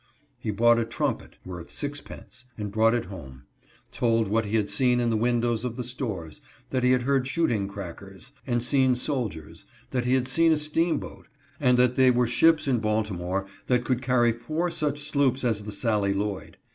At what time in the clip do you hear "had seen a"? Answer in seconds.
10.15-10.57